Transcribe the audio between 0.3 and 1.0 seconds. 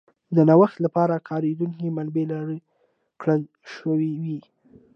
د نوښت